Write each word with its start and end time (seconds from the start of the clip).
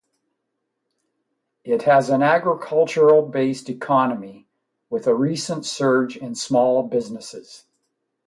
It 1.63 1.83
has 1.83 2.09
an 2.09 2.23
agricultural-based 2.23 3.69
economy, 3.69 4.47
with 4.89 5.05
a 5.05 5.13
recent 5.13 5.63
surge 5.63 6.17
in 6.17 6.33
small 6.33 6.81
businesses. 6.81 7.65